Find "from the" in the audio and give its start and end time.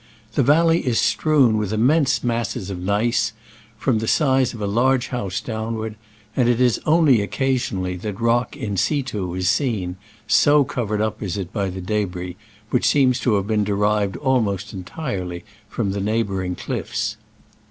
3.77-4.07, 15.69-16.01